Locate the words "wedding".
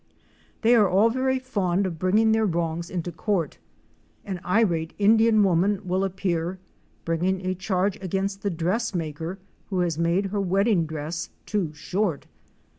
10.41-10.87